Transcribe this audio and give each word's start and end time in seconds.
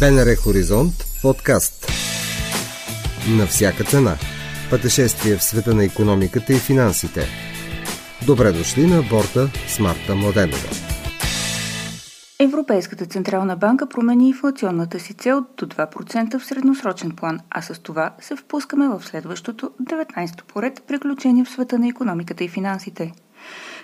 БНР 0.00 0.36
Хоризонт 0.44 0.94
подкаст. 1.22 1.86
На 3.38 3.46
всяка 3.46 3.84
цена. 3.84 4.16
Пътешествие 4.70 5.36
в 5.36 5.42
света 5.42 5.74
на 5.74 5.84
економиката 5.84 6.52
и 6.52 6.56
финансите. 6.56 7.26
Добре 8.26 8.52
дошли 8.52 8.86
на 8.86 9.02
борта 9.02 9.50
с 9.68 9.78
Марта 9.78 10.14
Младенова. 10.14 10.68
Европейската 12.40 13.06
централна 13.06 13.56
банка 13.56 13.88
промени 13.88 14.28
инфлационната 14.28 15.00
си 15.00 15.14
цел 15.14 15.44
до 15.56 15.66
2% 15.66 16.38
в 16.38 16.44
средносрочен 16.44 17.10
план, 17.10 17.40
а 17.50 17.62
с 17.62 17.82
това 17.82 18.14
се 18.20 18.36
впускаме 18.36 18.88
в 18.88 19.04
следващото 19.04 19.70
19-то 19.82 20.44
поред 20.44 20.82
приключение 20.88 21.44
в 21.44 21.50
света 21.50 21.78
на 21.78 21.88
економиката 21.88 22.44
и 22.44 22.48
финансите– 22.48 23.12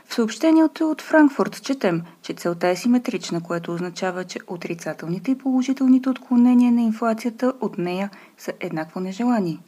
в 0.08 0.14
съобщението 0.14 0.90
от 0.90 1.02
Франкфурт 1.02 1.62
четем, 1.62 2.02
че 2.22 2.32
целта 2.32 2.68
е 2.68 2.76
симетрична, 2.76 3.40
което 3.40 3.72
означава, 3.72 4.24
че 4.24 4.38
отрицателните 4.46 5.30
и 5.30 5.38
положителните 5.38 6.08
отклонения 6.08 6.72
на 6.72 6.82
инфлацията 6.82 7.52
от 7.60 7.78
нея 7.78 8.10
са 8.38 8.52
еднакво 8.60 9.00
нежелани. 9.00 9.58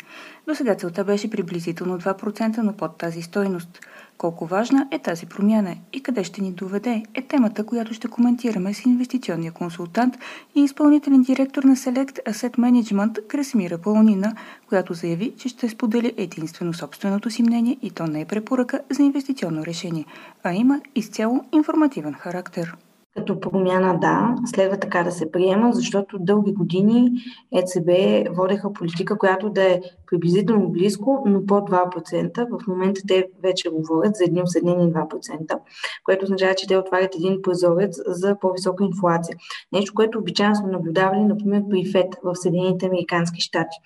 До 0.49 0.55
сега 0.55 0.75
целта 0.75 1.05
беше 1.05 1.31
приблизително 1.31 1.99
2%, 1.99 2.59
но 2.59 2.73
под 2.73 2.99
тази 2.99 3.23
стойност– 3.23 3.81
колко 4.19 4.47
важна 4.47 4.89
е 4.91 4.99
тази 4.99 5.27
промяна 5.27 5.77
и 5.93 6.03
къде 6.03 6.25
ще 6.25 6.43
ни 6.43 6.53
доведе 6.53 7.03
е 7.15 7.23
темата, 7.23 7.67
която 7.67 7.95
ще 7.95 8.09
коментираме 8.09 8.75
с 8.75 8.85
инвестиционния 8.85 9.53
консултант 9.53 10.17
и 10.55 10.61
изпълнителен 10.61 11.23
директор 11.23 11.63
на 11.65 11.77
Select 11.77 12.25
Asset 12.31 12.59
Management 12.59 13.27
Кресмира 13.27 13.79
Пълнина, 13.79 14.35
която 14.69 14.95
заяви, 14.95 15.35
че 15.39 15.49
ще 15.49 15.69
сподели 15.69 16.13
единствено 16.17 16.75
собственото 16.75 17.31
си 17.31 17.43
мнение 17.43 17.77
и 17.83 17.91
то 17.91 18.07
не 18.07 18.21
е 18.21 18.25
препоръка 18.25 18.81
за 18.91 19.03
инвестиционно 19.03 19.67
решение, 19.67 20.05
а 20.43 20.53
има 20.53 20.81
изцяло 20.95 21.45
информативен 21.53 22.15
характер. 22.15 22.44
характер. 22.45 22.77
Като 23.17 23.41
промяна, 23.41 23.99
да, 24.01 24.35
следва 24.47 24.77
така 24.77 25.03
да 25.03 25.13
се 25.13 25.33
приема, 25.33 25.73
защото 25.73 26.17
дълги 26.21 26.53
години 26.53 27.11
ЕЦБ 27.53 27.89
водеха 28.37 28.73
политика, 28.73 29.19
която 29.19 29.51
да 29.51 29.63
е 29.63 29.81
приблизително 30.07 30.69
близко, 30.69 31.23
но 31.27 31.47
по 31.47 31.55
2%. 31.55 32.47
В 32.51 32.67
момента 32.67 33.01
те 33.09 33.29
вече 33.43 33.71
говорят 33.71 34.17
за 34.17 34.25
едни 34.25 34.43
осъднени 34.43 34.93
2%, 34.93 35.59
което 36.05 36.25
означава, 36.25 36.55
че 36.55 36.67
те 36.67 36.77
отварят 36.77 37.15
един 37.15 37.43
прозорец 37.43 38.01
за 38.07 38.37
по-висока 38.41 38.85
инфлация. 38.85 39.37
Нещо, 39.73 39.95
което 39.95 40.19
обичайно 40.19 40.57
сме 40.57 40.73
наблюдавали, 40.73 41.25
например, 41.25 41.63
при 41.71 41.93
ФЕД 41.93 42.17
в 42.25 42.35
Съединените 42.35 42.87
Американски 42.87 43.41
щати. 43.41 43.77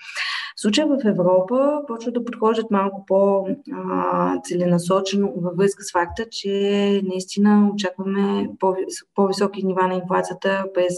В 0.57 0.61
случая 0.61 0.87
в 0.87 0.99
Европа 1.05 1.83
почват 1.87 2.15
да 2.15 2.25
подхождат 2.25 2.71
малко 2.71 3.05
по-целенасочено 3.07 5.33
във 5.37 5.57
връзка 5.57 5.85
с 5.85 5.93
факта, 5.93 6.25
че 6.31 7.03
наистина 7.05 7.71
очакваме 7.75 8.51
по-високи 9.19 9.67
нива 9.67 9.89
на 9.89 9.95
инфлацията 9.95 10.65
през 10.75 10.95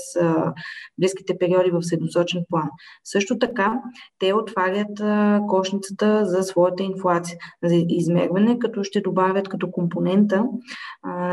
близките 0.98 1.38
периоди 1.38 1.70
в 1.70 1.82
средносочен 1.82 2.44
план. 2.50 2.68
Също 3.04 3.38
така, 3.38 3.80
те 4.18 4.32
отварят 4.32 5.00
кошницата 5.48 6.26
за 6.26 6.42
своята 6.42 6.82
инфлация 6.82 7.38
за 7.64 7.74
измерване, 7.88 8.58
като 8.58 8.84
ще 8.84 9.00
добавят 9.00 9.48
като 9.48 9.70
компонента 9.70 10.44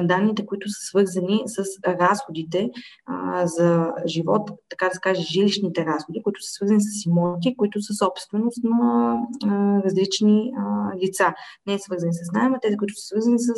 данните, 0.03 0.45
които 0.45 0.69
са 0.69 0.88
свързани 0.89 1.44
с 1.45 1.63
разходите 1.88 2.69
за 3.44 3.91
живот, 4.05 4.51
така 4.69 4.85
да 4.85 4.94
се 4.94 4.99
каже, 5.01 5.22
жилищните 5.22 5.85
разходи, 5.85 6.23
които 6.23 6.41
са 6.41 6.51
свързани 6.51 6.81
с 6.81 7.05
имоти, 7.05 7.55
които 7.57 7.81
са 7.81 7.94
собственост 7.94 8.63
на 8.63 9.16
различни 9.85 10.51
лица. 11.03 11.33
Не 11.67 11.73
е 11.73 11.79
свързани 11.79 12.13
с 12.13 12.31
найема, 12.33 12.57
тези, 12.61 12.77
които 12.77 12.94
са 12.95 13.07
свързани 13.07 13.39
с 13.39 13.53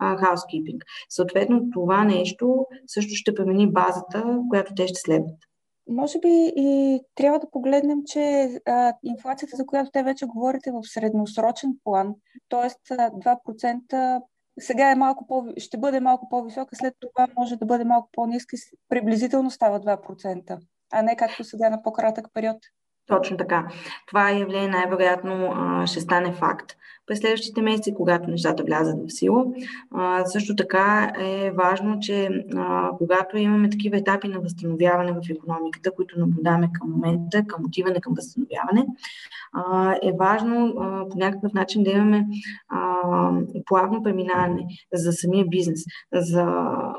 housekeeping. 0.00 0.80
Съответно, 1.08 1.70
това 1.72 2.04
нещо 2.04 2.66
също 2.86 3.14
ще 3.14 3.34
промени 3.34 3.72
базата, 3.72 4.40
която 4.50 4.74
те 4.76 4.86
ще 4.86 5.00
следват. 5.00 5.38
Може 5.88 6.18
би 6.18 6.52
и 6.56 7.00
трябва 7.14 7.38
да 7.38 7.50
погледнем, 7.50 7.98
че 8.06 8.50
а, 8.66 8.92
инфлацията, 9.02 9.56
за 9.56 9.66
която 9.66 9.90
те 9.90 10.02
вече 10.02 10.26
говорите 10.26 10.70
в 10.70 10.80
средносрочен 10.82 11.70
план, 11.84 12.14
т.е. 12.48 12.94
2% 12.94 14.20
сега 14.60 14.90
е 14.90 14.94
малко 14.94 15.26
по, 15.26 15.46
ще 15.56 15.78
бъде 15.78 16.00
малко 16.00 16.28
по-висока, 16.28 16.76
след 16.76 16.94
това 17.00 17.28
може 17.38 17.56
да 17.56 17.66
бъде 17.66 17.84
малко 17.84 18.08
по-ниска, 18.12 18.56
приблизително 18.88 19.50
става 19.50 19.80
2%, 19.80 20.58
а 20.92 21.02
не 21.02 21.16
както 21.16 21.44
сега 21.44 21.70
на 21.70 21.82
по-кратък 21.82 22.26
период. 22.34 22.56
Точно 23.06 23.36
така. 23.36 23.68
Това 24.06 24.30
явление 24.30 24.68
най-вероятно 24.68 25.52
ще 25.86 26.00
стане 26.00 26.32
факт 26.32 26.76
през 27.10 27.18
следващите 27.18 27.62
месеци, 27.62 27.94
когато 27.94 28.30
нещата 28.30 28.64
влязат 28.64 28.96
в 29.06 29.12
сила. 29.12 29.44
А, 29.90 30.24
също 30.24 30.56
така 30.56 31.12
е 31.20 31.50
важно, 31.50 31.98
че 32.00 32.28
а, 32.56 32.90
когато 32.98 33.38
имаме 33.38 33.70
такива 33.70 33.96
етапи 33.96 34.28
на 34.28 34.40
възстановяване 34.40 35.12
в 35.12 35.30
економиката, 35.30 35.90
които 35.90 36.18
наблюдаваме 36.20 36.70
към 36.72 36.90
момента, 36.90 37.44
към 37.46 37.64
отиване 37.64 38.00
към 38.00 38.14
възстановяване, 38.16 38.86
а, 39.52 39.94
е 40.02 40.12
важно 40.18 40.66
а, 40.66 41.08
по 41.08 41.18
някакъв 41.18 41.52
начин 41.52 41.82
да 41.82 41.90
имаме 41.90 42.26
а, 42.68 43.00
плавно 43.66 44.02
преминаване 44.02 44.66
за 44.92 45.12
самия 45.12 45.44
бизнес, 45.46 45.84
за 46.12 46.46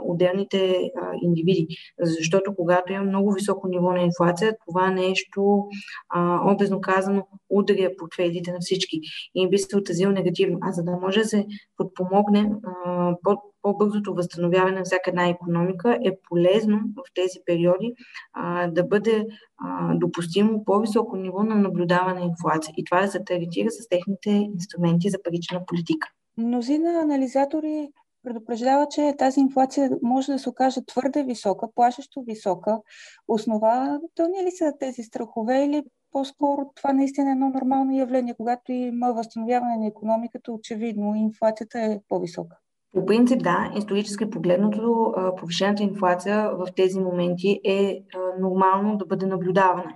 отделните 0.06 0.92
а, 1.02 1.12
индивиди. 1.22 1.68
Защото 2.00 2.56
когато 2.56 2.94
има 2.94 3.04
много 3.04 3.32
високо 3.32 3.68
ниво 3.68 3.92
на 3.92 4.02
инфлация, 4.02 4.56
това 4.68 4.92
нещо, 4.92 5.64
а, 6.10 6.52
образно 6.54 6.82
казано, 6.82 7.28
ударя 7.50 7.90
портфелите 7.98 8.52
на 8.52 8.58
всички 8.62 9.00
и 9.36 9.50
би 9.50 9.58
се 9.58 9.68
отразил 10.02 10.12
негативно. 10.12 10.58
А 10.62 10.72
за 10.72 10.84
да 10.84 10.92
може 10.92 11.20
да 11.20 11.26
се 11.26 11.46
подпомогне 11.78 12.52
по-бързото 13.62 14.14
възстановяване 14.14 14.78
на 14.78 14.84
всяка 14.84 15.10
една 15.10 15.28
економика, 15.30 16.00
е 16.06 16.12
полезно 16.30 16.80
в 16.96 17.02
тези 17.14 17.40
периоди 17.46 17.94
а, 18.34 18.68
да 18.68 18.84
бъде 18.84 19.26
а, 19.58 19.96
допустимо 19.96 20.66
по-високо 20.66 21.16
ниво 21.16 21.44
на 21.44 21.56
наблюдаване 21.56 22.20
на 22.20 22.26
инфлация. 22.26 22.74
И 22.78 22.84
това 22.84 23.02
да 23.02 23.08
се 23.08 23.24
таргетира 23.24 23.72
с 23.72 23.90
техните 23.90 24.30
инструменти 24.30 25.10
за 25.10 25.18
парична 25.24 25.66
политика. 25.66 26.08
Мнозина 26.38 27.02
анализатори 27.02 27.90
предупреждава, 28.24 28.88
че 28.90 29.16
тази 29.18 29.40
инфлация 29.40 29.90
може 30.02 30.32
да 30.32 30.40
се 30.40 30.50
окаже 30.50 30.86
твърде 30.86 31.24
висока, 31.24 31.68
плашещо 31.76 32.24
висока. 32.28 32.80
Основателни 33.28 34.46
ли 34.46 34.52
са 34.52 34.74
тези 34.80 35.04
страхове 35.04 35.66
или 35.66 35.84
по-скоро 36.12 36.72
това 36.76 36.94
наистина 36.94 37.30
е 37.30 37.32
едно 37.32 37.50
нормално 37.50 37.98
явление, 37.98 38.34
когато 38.38 38.72
има 38.72 39.14
възстановяване 39.14 39.78
на 39.78 39.88
економиката, 39.88 40.52
очевидно 40.52 41.16
инфлацията 41.16 41.80
е 41.80 42.00
по-висока. 42.10 42.58
По 42.94 43.06
принцип, 43.06 43.44
да, 43.44 43.72
исторически 43.78 44.30
погледнато, 44.30 45.14
повишената 45.38 45.84
инфлация 45.84 46.50
в 46.50 46.68
тези 46.76 47.00
моменти 47.00 47.60
е 47.64 48.04
нормално 48.40 48.98
да 48.98 49.06
бъде 49.06 49.26
наблюдавана. 49.26 49.94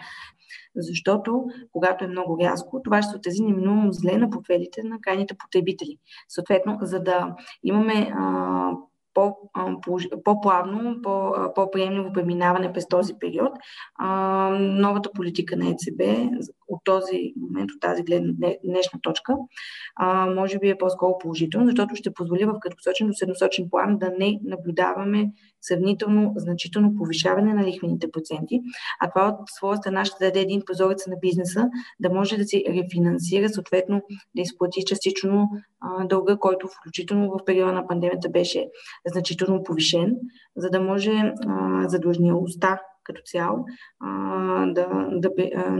Защото, 0.75 1.45
когато 1.71 2.05
е 2.05 2.07
много 2.07 2.39
рязко, 2.39 2.81
това 2.83 3.01
ще 3.01 3.11
се 3.11 3.17
отрази 3.17 3.43
неминуемо 3.43 3.91
зле 3.91 4.17
на 4.17 4.29
портфелите 4.29 4.83
на 4.83 4.99
крайните 5.01 5.37
потребители. 5.37 5.97
Съответно, 6.29 6.77
за 6.81 6.99
да 6.99 7.35
имаме 7.63 8.13
по-плавно, 10.23 11.01
по-приемливо 11.55 12.13
преминаване 12.13 12.73
през 12.73 12.87
този 12.87 13.13
период. 13.19 13.51
Новата 14.59 15.11
политика 15.11 15.57
на 15.57 15.69
ЕЦБ 15.69 16.01
от 16.67 16.81
този 16.83 17.33
момент, 17.37 17.71
от 17.71 17.81
тази 17.81 18.03
гледна 18.03 18.33
днешна 18.63 18.99
точка, 19.01 19.35
може 20.35 20.59
би 20.59 20.69
е 20.69 20.77
по-скоро 20.77 21.17
положително, 21.17 21.65
защото 21.65 21.95
ще 21.95 22.13
позволи 22.13 22.45
в 22.45 22.59
краткосрочен 22.59 23.07
до 23.07 23.13
средносрочен 23.13 23.69
план 23.69 23.97
да 23.97 24.11
не 24.19 24.39
наблюдаваме 24.43 25.31
сравнително 25.61 26.33
значително 26.35 26.95
повишаване 26.95 27.53
на 27.53 27.67
лихвените 27.67 28.11
проценти, 28.11 28.61
а 29.01 29.09
това 29.09 29.27
от 29.27 29.49
своя 29.49 29.77
страна 29.77 30.05
ще 30.05 30.25
даде 30.25 30.39
един 30.39 30.61
прозорец 30.65 31.07
на 31.07 31.15
бизнеса 31.21 31.69
да 31.99 32.09
може 32.09 32.37
да 32.37 32.43
си 32.43 32.63
рефинансира, 32.69 33.49
съответно 33.49 34.01
да 34.35 34.41
изплати 34.41 34.85
частично 34.85 35.49
дълга, 36.05 36.37
който 36.37 36.67
включително 36.67 37.31
в 37.31 37.45
периода 37.45 37.73
на 37.73 37.87
пандемията 37.87 38.29
беше 38.29 38.67
значително 39.07 39.63
повишен, 39.63 40.15
за 40.55 40.69
да 40.69 40.81
може 40.81 41.33
задлъжнялостта 41.87 42.81
като 43.05 43.21
цяло 43.25 43.65
да, 44.67 45.09
да, 45.11 45.29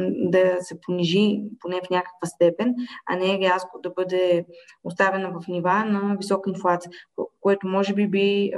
да 0.08 0.58
се 0.60 0.82
понижи 0.82 1.44
поне 1.60 1.82
в 1.86 1.90
някаква 1.90 2.28
степен, 2.28 2.76
а 3.06 3.16
не 3.16 3.40
рязко 3.40 3.80
да 3.84 3.90
бъде 3.90 4.46
оставена 4.84 5.32
в 5.32 5.48
нива 5.48 5.86
на 5.86 6.16
висока 6.18 6.50
инфлация, 6.50 6.92
което 7.42 7.68
може 7.68 7.94
би 7.94 8.08
би 8.08 8.52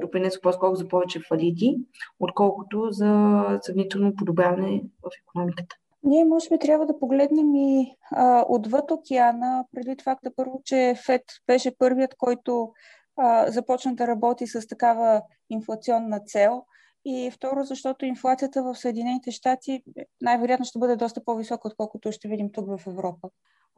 допринесло 0.00 0.40
по-скоро 0.42 0.74
за 0.74 0.88
повече 0.88 1.20
фалити, 1.28 1.76
отколкото 2.20 2.86
за 2.90 3.42
сравнително 3.62 4.16
подобряване 4.16 4.82
в 5.02 5.10
економиката. 5.22 5.76
Ние 6.02 6.24
може 6.24 6.48
би 6.48 6.58
трябва 6.58 6.86
да 6.86 6.98
погледнем 6.98 7.54
и 7.54 7.96
а, 8.10 8.44
отвъд 8.48 8.90
океана, 8.90 9.64
предвид 9.72 10.02
факта 10.02 10.30
първо, 10.36 10.60
че 10.64 10.94
ФЕД 11.06 11.22
беше 11.46 11.78
първият, 11.78 12.14
който 12.18 12.72
а, 13.16 13.50
започна 13.50 13.94
да 13.94 14.06
работи 14.06 14.46
с 14.46 14.66
такава 14.66 15.22
инфлационна 15.50 16.20
цел. 16.20 16.62
И 17.04 17.30
второ, 17.34 17.64
защото 17.64 18.04
инфлацията 18.04 18.62
в 18.62 18.74
Съединените 18.74 19.30
щати 19.30 19.82
най-вероятно 20.20 20.64
ще 20.64 20.78
бъде 20.78 20.96
доста 20.96 21.24
по-висока, 21.24 21.68
отколкото 21.68 22.12
ще 22.12 22.28
видим 22.28 22.48
тук 22.52 22.66
в 22.66 22.86
Европа. 22.86 23.28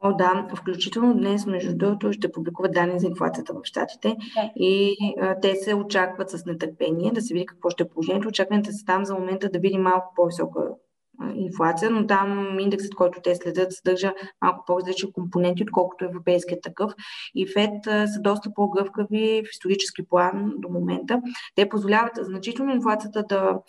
О, 0.05 0.13
да, 0.13 0.47
включително 0.57 1.13
днес, 1.13 1.45
между 1.45 1.77
другото, 1.77 2.13
ще 2.13 2.31
публикуват 2.31 2.71
данни 2.71 2.99
за 2.99 3.07
инфлацията 3.07 3.53
в 3.53 3.59
Штатите 3.63 4.15
да. 4.35 4.51
и 4.55 4.95
а, 5.21 5.39
те 5.39 5.55
се 5.55 5.75
очакват 5.75 6.29
с 6.29 6.45
нетърпение 6.45 7.11
да 7.11 7.21
се 7.21 7.33
види 7.33 7.45
какво 7.45 7.69
ще 7.69 7.83
е 7.83 7.89
положението. 7.89 8.27
Очакването 8.27 8.71
са 8.71 8.85
там 8.85 9.05
за 9.05 9.15
момента 9.15 9.49
да 9.49 9.59
видим 9.59 9.81
малко 9.81 10.13
по-висока 10.15 10.61
инфлация, 11.35 11.91
но 11.91 12.07
там 12.07 12.59
индексът, 12.59 12.95
който 12.95 13.21
те 13.23 13.35
следят, 13.35 13.73
съдържа 13.73 14.13
малко 14.41 14.63
по-различни 14.67 15.13
компоненти, 15.13 15.63
отколкото 15.63 16.05
европейският 16.05 16.63
такъв. 16.63 16.91
И 17.35 17.47
ФЕД 17.47 17.83
са 17.83 18.19
доста 18.21 18.49
по-гъвкави 18.55 19.43
в 19.45 19.51
исторически 19.51 20.07
план 20.07 20.53
до 20.57 20.69
момента. 20.69 21.21
Те 21.55 21.69
позволяват 21.69 22.11
значително 22.21 22.71
инфлацията 22.71 23.23
да 23.29 23.59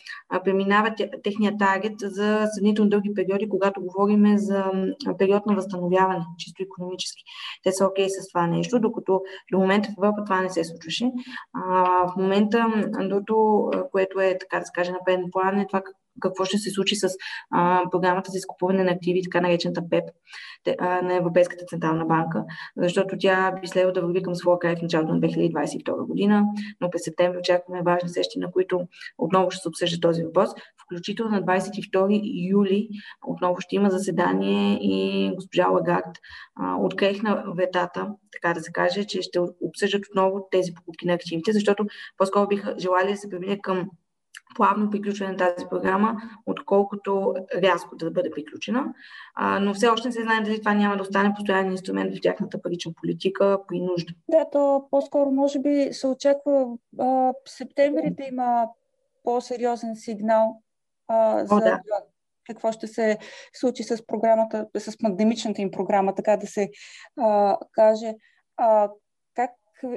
преминава 0.45 0.95
техния 1.23 1.59
таргет 1.59 1.95
за 2.01 2.47
сравнително 2.55 2.91
дълги 2.91 3.15
периоди, 3.15 3.49
когато 3.49 3.81
говорим 3.81 4.39
за 4.39 4.65
период 5.19 5.47
на 5.47 5.55
възстановяване, 5.55 6.25
чисто 6.39 6.63
економически. 6.63 7.23
Те 7.63 7.73
са 7.73 7.87
окей 7.87 8.07
okay 8.07 8.09
с 8.09 8.29
това 8.29 8.47
нещо, 8.47 8.81
докато 8.81 9.23
до 9.53 9.59
момента 9.59 9.89
в 9.89 9.99
Европа 9.99 10.25
това 10.25 10.41
не 10.41 10.51
се 10.51 10.65
случваше. 10.65 11.11
в 12.09 12.17
момента, 12.17 12.67
другото, 13.09 13.71
което 13.93 14.21
е, 14.21 14.39
така 14.41 14.59
да 14.59 14.67
се 14.67 14.73
каже, 14.75 14.93
на 14.93 14.99
преден 15.05 15.27
план 15.33 15.59
е 15.59 15.67
това 15.67 15.83
какво 16.21 16.45
ще 16.45 16.59
се 16.59 16.71
случи 16.71 16.97
с 16.97 17.09
а, 17.51 17.83
програмата 17.91 18.31
за 18.31 18.39
изкупуване 18.39 18.85
на 18.85 18.91
активи, 18.91 19.23
така 19.23 19.41
наречената 19.41 19.83
ПЕП 19.91 20.05
на 21.03 21.17
Европейската 21.17 21.65
централна 21.65 22.05
банка, 22.05 22.45
защото 22.77 23.17
тя 23.19 23.53
би 23.61 23.67
следвало 23.67 23.93
да 23.93 24.01
върви 24.01 24.23
към 24.23 24.35
своя 24.35 24.59
край 24.59 24.77
в 24.77 24.83
началото 24.83 25.15
на 25.15 25.21
2022 25.21 26.07
година, 26.07 26.45
но 26.81 26.91
през 26.91 27.03
септември 27.05 27.39
очакваме 27.39 27.83
важни 27.83 28.09
срещи, 28.09 28.39
на 28.39 28.51
които 28.51 28.81
отново 29.19 29.51
ще 29.51 29.63
се 29.63 29.69
обсъжда 29.69 30.01
този 30.01 30.25
въпрос. 30.25 30.51
Включително 30.85 31.31
на 31.31 31.43
22 31.43 32.21
юли 32.51 32.89
отново 33.27 33.61
ще 33.61 33.77
има 33.77 33.91
заседание 33.91 34.79
и 34.83 35.31
госпожа 35.35 35.69
Лагард 35.69 36.19
открехна 36.79 37.45
ветата, 37.57 38.09
така 38.33 38.55
да 38.55 38.61
се 38.61 38.73
каже, 38.73 39.05
че 39.05 39.23
ще 39.23 39.41
обсъждат 39.61 40.07
отново 40.11 40.49
тези 40.51 40.75
покупки 40.75 41.07
на 41.07 41.13
активите, 41.13 41.53
защото 41.53 41.87
по-скоро 42.17 42.49
биха 42.49 42.75
желали 42.79 43.11
да 43.11 43.17
се 43.17 43.31
премине 43.31 43.61
към 43.61 43.91
плавно 44.57 44.91
приключване 44.91 45.33
на 45.33 45.37
тази 45.37 45.67
програма, 45.67 46.17
отколкото 46.47 47.35
рязко 47.63 47.97
да 47.97 48.11
бъде 48.11 48.31
приключена. 48.31 48.95
А, 49.35 49.59
но 49.59 49.75
все 49.75 49.89
още 49.89 50.09
не 50.09 50.13
се 50.13 50.23
знае 50.23 50.41
дали 50.41 50.59
това 50.59 50.75
няма 50.75 50.97
да 50.97 51.03
остане 51.03 51.35
постоянен 51.35 51.73
инструмент 51.73 52.15
в 52.15 52.21
тяхната 52.23 52.63
парична 52.63 52.93
политика 53.01 53.59
при 53.69 53.81
нужда. 53.81 54.15
Да, 54.29 54.51
то 54.53 54.87
по-скоро 54.91 55.31
може 55.31 55.59
би 55.59 55.89
се 55.93 56.07
очаква 56.07 56.67
а, 56.99 57.05
в 57.05 57.35
септември 57.47 58.11
да 58.11 58.25
има 58.25 58.69
по-сериозен 59.25 59.97
сигнал 59.97 60.63
а, 61.09 61.47
за 61.47 61.55
О, 61.55 61.61
да. 61.61 61.81
какво 62.47 62.73
ще 62.73 62.87
се 62.87 63.19
случи 63.53 63.83
с 63.83 64.07
програмата, 64.07 64.67
с 64.79 64.99
пандемичната 64.99 65.63
им 65.63 65.71
програма, 65.71 66.15
така 66.15 66.37
да 66.37 66.47
се 66.47 66.71
а, 67.21 67.59
каже. 67.73 68.15
А, 68.57 68.91
как, 69.35 69.51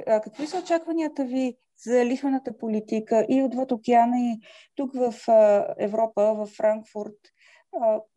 а, 0.06 0.20
какви 0.20 0.46
са 0.46 0.58
очакванията 0.58 1.24
ви 1.24 1.56
за 1.84 2.06
лихвената 2.06 2.58
политика 2.58 3.26
и 3.28 3.42
отвъд 3.42 3.72
океана 3.72 4.18
и 4.18 4.40
тук 4.74 4.94
в 4.94 5.14
Европа, 5.78 6.34
в 6.34 6.46
Франкфурт. 6.46 7.16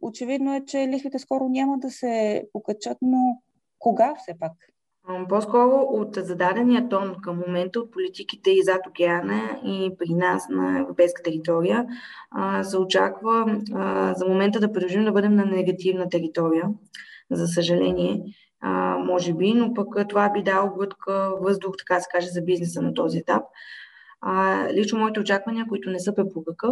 Очевидно 0.02 0.56
е, 0.56 0.66
че 0.66 0.88
лихвите 0.88 1.19
скоро 1.19 1.50
няма 1.50 1.80
да 1.80 1.90
се 1.90 2.44
покачат, 2.54 2.98
но 3.02 3.42
кога 3.80 4.16
все 4.16 4.40
пак? 4.40 4.52
По-скоро 5.30 5.88
от 5.90 6.16
зададения 6.16 6.90
тон 6.90 7.16
към 7.24 7.44
момента 7.48 7.80
от 7.80 7.92
политиките 7.92 8.52
и 8.52 8.63
зад 8.63 8.88
океана 8.88 9.60
и 9.66 9.92
при 10.00 10.13
нас 10.13 10.50
на 10.50 10.80
европейска 10.80 11.24
територия 11.24 11.86
се 12.63 12.78
очаква 12.78 13.62
за 14.16 14.25
момента 14.28 14.60
да 14.60 14.72
продължим 14.72 15.06
да 15.06 15.12
бъдем 15.12 15.36
на 15.36 15.46
негативна 15.46 16.10
територия, 16.10 16.63
за 17.31 17.48
съжаление 17.48 18.24
а, 18.62 18.98
може 18.98 19.34
би, 19.34 19.54
но 19.54 19.74
пък 19.74 19.88
това 20.10 20.30
би 20.30 20.44
дало 20.44 20.69
глътка 20.69 21.31
въздух, 21.42 21.75
така 21.78 22.00
се 22.00 22.08
каже, 22.12 22.28
за 22.28 22.42
бизнеса 22.42 22.81
на 22.81 22.94
този 22.94 23.18
етап. 23.18 23.44
А, 24.22 24.68
лично 24.74 25.00
моите 25.00 25.19
очаквания, 25.19 25.66
които 25.69 25.90
не 25.90 26.00
са 26.00 26.16
препоръка 26.16 26.68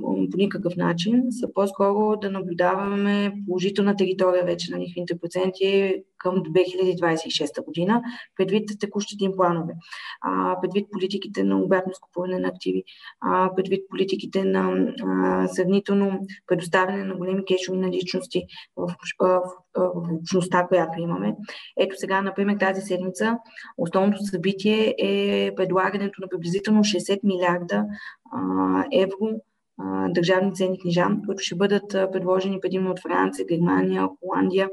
по 0.00 0.36
никакъв 0.36 0.76
начин, 0.76 1.22
са 1.30 1.52
по-скоро 1.52 2.16
да 2.16 2.30
наблюдаваме 2.30 3.32
положителна 3.46 3.96
територия 3.96 4.44
вече 4.44 4.72
на 4.72 4.80
лихвените 4.80 5.18
проценти 5.18 6.02
към 6.22 6.34
2026 6.34 7.64
година, 7.64 8.02
предвид 8.36 8.68
текущите 8.80 9.24
им 9.24 9.32
планове, 9.36 9.72
а, 10.20 10.60
предвид 10.60 10.86
политиките 10.92 11.44
на 11.44 11.58
обратно 11.58 11.94
скупуване 11.94 12.38
на 12.38 12.48
активи, 12.48 12.84
а, 13.20 13.54
предвид 13.56 13.80
политиките 13.90 14.44
на 14.44 14.92
а, 15.04 15.48
сравнително 15.48 16.26
предоставяне 16.46 17.04
на 17.04 17.14
големи 17.16 17.44
кешови 17.44 17.78
наличности 17.78 18.46
в, 18.76 18.86
в, 19.18 19.40
в, 19.76 20.12
общността, 20.20 20.66
която 20.66 21.00
имаме. 21.00 21.34
Ето 21.76 21.96
сега, 21.98 22.22
например, 22.22 22.56
тази 22.60 22.80
седмица 22.80 23.38
основното 23.78 24.24
събитие 24.24 24.94
е 24.98 25.50
предлагането 25.56 26.20
на 26.20 26.28
приблизително 26.28 26.80
60 26.80 27.20
милиарда 27.24 27.84
а, 28.32 28.84
евро 28.92 29.40
държавни 30.08 30.54
ценни 30.54 30.78
книжа, 30.78 31.06
които 31.26 31.42
ще 31.42 31.54
бъдат 31.54 31.88
предложени 31.88 32.60
предимно 32.60 32.90
от 32.90 33.00
Франция, 33.00 33.46
Германия, 33.46 34.08
Холандия 34.20 34.68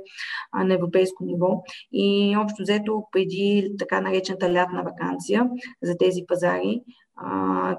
на 0.65 0.73
европейско 0.73 1.23
ниво. 1.23 1.63
И 1.91 2.37
общо 2.37 2.61
взето 2.61 3.03
преди 3.11 3.71
така 3.79 4.01
наречената 4.01 4.53
лятна 4.53 4.83
вакансия 4.83 5.49
за 5.83 5.97
тези 5.97 6.21
пазари, 6.27 6.81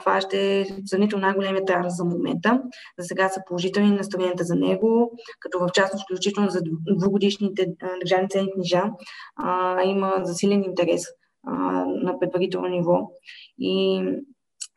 това 0.01 0.21
ще 0.21 0.61
е 0.61 0.67
сравнително 0.87 1.27
най-големият 1.27 1.67
транс 1.67 1.97
за 1.97 2.05
момента. 2.05 2.63
За 2.99 3.07
сега 3.07 3.29
са 3.29 3.43
положителни 3.47 3.91
настроенията 3.91 4.45
за 4.45 4.55
него, 4.55 5.13
като 5.41 5.59
в 5.59 5.69
частност, 5.75 6.05
включително 6.05 6.51
за 6.51 6.61
двугодишните 6.99 7.67
държавни 8.01 8.29
ценни 8.29 8.53
книжа, 8.53 8.83
има 9.85 10.15
засилен 10.23 10.65
интерес 10.65 11.05
на 11.87 12.19
предварително 12.21 12.69
ниво. 12.69 13.11
И 13.59 14.03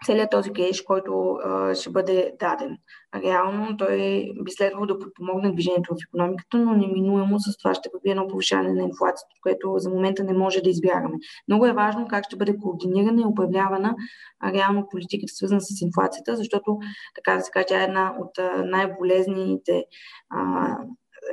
целият 0.06 0.32
този 0.32 0.54
кеш, 0.54 0.82
който 0.82 1.32
а, 1.44 1.76
ще 1.76 1.90
бъде 1.90 2.34
даден. 2.40 2.78
Реално 3.24 3.78
той 3.78 3.98
би 4.44 4.52
следвало 4.52 4.86
да 4.86 5.00
подпомогне 5.00 5.52
движението 5.52 5.94
в 5.94 6.08
економиката, 6.08 6.58
но 6.58 6.74
неминуемо 6.74 7.40
с 7.40 7.58
това 7.58 7.74
ще 7.74 7.90
бъде 7.94 8.12
едно 8.12 8.28
повишаване 8.28 8.74
на 8.74 8.84
инфлацията, 8.84 9.36
което 9.42 9.74
за 9.78 9.90
момента 9.90 10.24
не 10.24 10.34
може 10.34 10.62
да 10.62 10.70
избягаме. 10.70 11.16
Много 11.48 11.66
е 11.66 11.74
важно 11.74 12.08
как 12.08 12.26
ще 12.26 12.36
бъде 12.36 12.58
координирана 12.58 13.22
и 13.22 13.26
управлявана 13.26 13.96
реално 14.54 14.88
политиката, 14.92 15.34
свързана 15.34 15.62
с 15.62 15.82
инфлацията, 15.82 16.36
защото, 16.36 16.78
така 17.16 17.38
да 17.38 17.42
се 17.42 17.52
каже, 17.52 17.66
тя 17.68 17.82
е 17.82 17.84
една 17.84 18.16
от 18.20 18.32
най-болезните 18.66 19.84
а, 20.30 20.78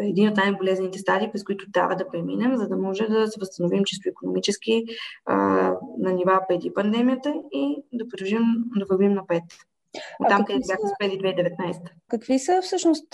един 0.01 0.29
от 0.29 0.37
най-болезните 0.37 0.99
стадии, 0.99 1.31
през 1.33 1.45
които 1.45 1.73
трябва 1.73 1.97
да 1.97 2.09
преминем, 2.09 2.57
за 2.57 2.69
да 2.69 2.77
може 2.77 3.07
да 3.07 3.27
се 3.27 3.41
възстановим 3.41 3.85
чисто 3.85 4.09
економически 4.09 4.85
а, 5.27 5.37
на 5.99 6.13
нива 6.13 6.41
преди 6.49 6.75
пандемията 6.75 7.35
и 7.53 7.83
да 7.93 8.09
продължим 8.09 8.43
да 8.77 8.87
вървим 8.91 9.13
напред. 9.13 9.43
Там, 10.29 10.45
където 10.45 10.67
бяхме 10.69 10.89
спели 10.95 11.19
2019. 11.21 11.81
Какви 12.09 12.39
са 12.39 12.61
всъщност, 12.63 13.07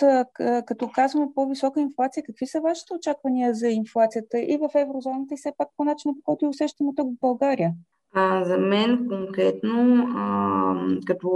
като 0.67 0.91
казваме 0.95 1.27
по-висока 1.35 1.81
инфлация, 1.81 2.23
какви 2.23 2.47
са 2.47 2.61
вашите 2.61 2.95
очаквания 2.95 3.55
за 3.55 3.69
инфлацията 3.69 4.39
и 4.41 4.57
в 4.57 4.71
еврозоната 4.75 5.35
и 5.35 5.37
все 5.37 5.53
пак 5.59 5.69
по 5.77 5.85
начина, 5.85 6.15
по 6.15 6.23
който 6.23 6.49
усещаме 6.49 6.93
тук 6.97 7.07
в 7.07 7.21
България? 7.21 7.73
А, 8.19 8.45
за 8.45 8.59
мен 8.59 9.09
конкретно, 9.09 10.07
а, 10.17 10.75
като 11.07 11.29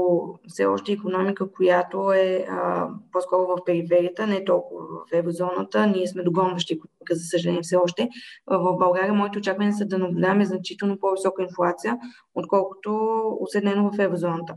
все 0.49 0.67
още 0.67 0.93
економика, 0.93 1.53
която 1.53 2.13
е 2.13 2.47
а, 2.51 2.89
по-скоро 3.13 3.47
в 3.47 3.65
периферията, 3.67 4.27
не 4.27 4.45
толкова 4.45 4.85
в 4.85 5.13
еврозоната, 5.13 5.87
ние 5.87 6.07
сме 6.07 6.23
догонващи 6.23 6.75
економика, 6.75 7.15
за 7.15 7.25
съжаление 7.25 7.63
все 7.63 7.77
още. 7.77 8.09
В 8.47 8.77
България 8.79 9.13
моите 9.13 9.39
очаквания 9.39 9.75
са 9.75 9.87
да 9.87 9.99
наблюдаваме 9.99 10.45
значително 10.45 10.99
по-висока 11.01 11.43
инфлация, 11.43 11.99
отколкото 12.35 13.21
уседнено 13.41 13.91
в 13.93 13.99
еврозоната. 13.99 14.55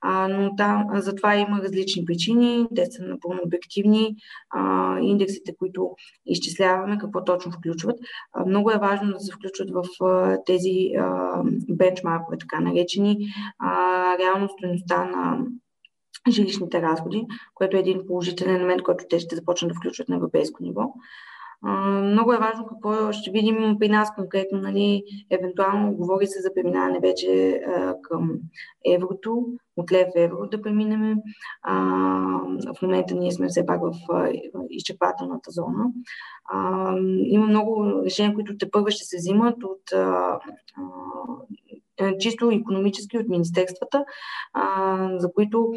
А, 0.00 0.28
но 0.28 0.56
там, 0.56 0.86
за 0.94 1.14
това 1.14 1.36
има 1.36 1.60
различни 1.62 2.04
причини, 2.04 2.66
те 2.76 2.86
са 2.86 3.02
напълно 3.02 3.40
обективни. 3.44 4.16
А, 4.50 4.98
индексите, 5.00 5.54
които 5.58 5.90
изчисляваме, 6.26 6.98
какво 6.98 7.24
точно 7.24 7.52
включват. 7.52 7.96
А, 8.32 8.44
много 8.44 8.70
е 8.70 8.78
важно 8.78 9.12
да 9.12 9.20
се 9.20 9.32
включват 9.32 9.70
в 9.70 10.04
а, 10.04 10.38
тези 10.46 10.90
а, 10.98 11.42
бенчмаркове, 11.68 12.38
така 12.38 12.60
наречени, 12.60 13.28
а, 13.58 14.18
реално 14.18 14.48
стоеността 14.48 15.04
на 15.04 15.38
жилищните 16.30 16.82
разходи, 16.82 17.26
което 17.54 17.76
е 17.76 17.80
един 17.80 18.06
положителен 18.06 18.56
елемент, 18.56 18.82
който 18.82 19.04
те 19.10 19.18
ще 19.18 19.36
започнат 19.36 19.68
да 19.68 19.74
включват 19.74 20.08
на 20.08 20.16
европейско 20.16 20.62
ниво. 20.62 20.92
Много 22.02 22.32
е 22.32 22.38
важно 22.38 22.66
какво 22.66 23.12
ще 23.12 23.30
видим 23.30 23.76
при 23.78 23.88
нас 23.88 24.14
конкретно. 24.14 24.60
Нали, 24.60 25.02
евентуално 25.30 25.92
говори 25.92 26.26
се 26.26 26.40
за 26.40 26.54
преминаване 26.54 27.00
вече 27.00 27.60
а, 27.66 27.94
към 28.02 28.30
еврото, 28.94 29.46
от 29.76 29.92
лев 29.92 30.08
евро 30.16 30.48
да 30.50 30.62
преминем. 30.62 31.16
А, 31.62 31.74
в 32.76 32.82
момента 32.82 33.14
ние 33.14 33.32
сме 33.32 33.48
все 33.48 33.66
пак 33.66 33.80
в 33.80 33.92
изчерпателната 34.70 35.50
зона. 35.50 35.84
А, 36.52 36.92
има 37.24 37.46
много 37.46 38.02
решения, 38.04 38.34
които 38.34 38.56
те 38.58 38.70
първо 38.70 38.90
ще 38.90 39.04
се 39.04 39.16
взимат 39.16 39.64
от 39.64 39.92
а, 39.92 40.38
чисто 42.18 42.50
економически 42.50 43.18
от 43.18 43.28
министерствата, 43.28 44.04
за 45.18 45.32
които, 45.32 45.72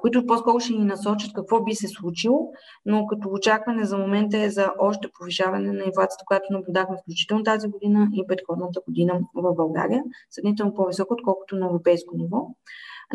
които 0.00 0.26
по-скоро 0.26 0.60
ще 0.60 0.72
ни 0.72 0.84
насочат 0.84 1.32
какво 1.32 1.64
би 1.64 1.74
се 1.74 1.88
случило, 1.88 2.52
но 2.86 3.06
като 3.06 3.28
очакване 3.28 3.84
за 3.84 3.98
момента 3.98 4.38
е 4.38 4.50
за 4.50 4.72
още 4.78 5.08
повишаване 5.18 5.72
на 5.72 5.84
инфлацията, 5.84 6.24
която 6.26 6.52
наблюдахме 6.52 6.96
включително 7.02 7.44
тази 7.44 7.68
година 7.68 8.08
и 8.12 8.26
предходната 8.26 8.80
година 8.88 9.20
в 9.34 9.54
България, 9.54 10.02
сравнително 10.30 10.74
по-високо, 10.74 11.14
отколкото 11.14 11.56
на 11.56 11.66
европейско 11.66 12.16
ниво. 12.16 12.46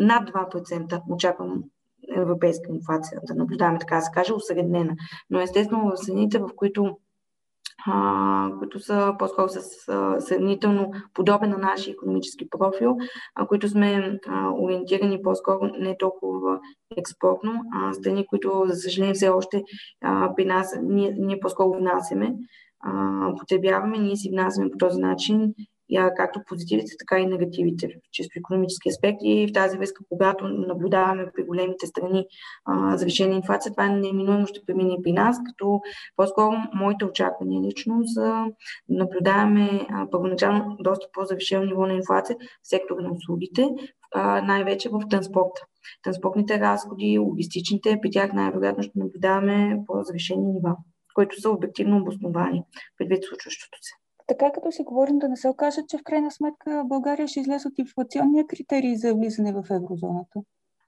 Над 0.00 0.30
2% 0.30 1.02
очаквам 1.10 1.62
европейска 2.16 2.72
инфлация, 2.72 3.20
да 3.26 3.34
наблюдаваме, 3.34 3.78
така 3.78 3.96
да 3.96 4.02
се 4.02 4.10
каже, 4.14 4.32
усреднена. 4.32 4.94
Но 5.30 5.40
естествено 5.40 5.90
в 5.90 5.96
страните, 5.96 6.38
в 6.38 6.48
които 6.56 6.96
а, 7.86 8.50
които 8.58 8.80
са 8.80 9.14
по-скоро 9.18 9.48
с 9.48 9.60
сравнително 10.20 10.92
подобен 11.14 11.50
на 11.50 11.58
нашия 11.58 11.92
економически 11.92 12.50
профил, 12.50 12.96
а, 13.34 13.46
които 13.46 13.68
сме 13.68 14.18
а, 14.28 14.50
ориентирани 14.50 15.22
по-скоро 15.22 15.70
не 15.78 15.96
толкова 15.98 16.60
експортно, 16.96 17.62
а 17.74 17.92
страни, 17.92 18.26
които, 18.26 18.64
за 18.66 18.74
съжаление, 18.74 19.14
все 19.14 19.28
още 19.28 19.62
а, 20.02 20.34
при 20.36 20.44
нас 20.44 20.78
ние, 20.82 21.14
ние 21.18 21.40
по-скоро 21.40 21.78
внасяме, 21.78 22.34
а, 22.80 23.32
потребяваме, 23.38 23.98
ние 23.98 24.16
си 24.16 24.30
внасяме 24.32 24.70
по 24.70 24.78
този 24.78 25.00
начин 25.00 25.54
както 26.16 26.40
позитивите, 26.46 26.92
така 26.98 27.20
и 27.20 27.26
негативите 27.26 27.88
в 27.88 27.90
чисто 28.12 28.38
економически 28.38 28.88
аспект. 28.88 29.18
И 29.22 29.46
в 29.46 29.52
тази 29.52 29.78
връзка, 29.78 30.04
когато 30.08 30.48
наблюдаваме 30.48 31.26
при 31.34 31.44
големите 31.44 31.86
страни 31.86 32.26
завишена 32.94 33.34
инфлация, 33.34 33.72
това 33.72 33.88
неминуемо 33.88 34.46
ще 34.46 34.64
премине 34.66 34.96
при 35.02 35.12
нас, 35.12 35.36
като 35.46 35.80
по-скоро 36.16 36.56
моите 36.74 37.04
очаквания 37.04 37.62
лично 37.62 38.02
да 38.14 38.46
наблюдаваме 38.88 39.86
а, 39.90 40.10
първоначално 40.10 40.76
доста 40.80 41.06
по-завишено 41.12 41.64
ниво 41.64 41.86
на 41.86 41.94
инфлация 41.94 42.36
в 42.62 42.68
сектора 42.68 43.02
на 43.02 43.12
услугите, 43.12 43.68
а, 44.14 44.42
най-вече 44.42 44.88
в 44.88 45.00
транспорта. 45.10 45.64
Транспортните 46.02 46.60
разходи, 46.60 47.18
логистичните, 47.18 47.98
при 48.02 48.10
тях 48.10 48.32
най-вероятно 48.32 48.82
ще 48.82 48.98
наблюдаваме 48.98 49.78
по-завишени 49.86 50.46
нива, 50.46 50.76
които 51.14 51.40
са 51.40 51.50
обективно 51.50 51.96
обосновани 51.96 52.62
предвид 52.98 53.24
случващото 53.24 53.78
се 53.80 53.97
така 54.28 54.50
като 54.52 54.72
си 54.72 54.82
говорим 54.82 55.18
да 55.18 55.28
не 55.28 55.36
се 55.36 55.48
окаже, 55.48 55.80
че 55.88 55.98
в 55.98 56.02
крайна 56.04 56.30
сметка 56.30 56.82
България 56.86 57.28
ще 57.28 57.40
излезе 57.40 57.68
от 57.68 57.78
инфлационния 57.78 58.46
критерий 58.46 58.96
за 58.96 59.14
влизане 59.14 59.52
в 59.52 59.64
еврозоната? 59.70 60.40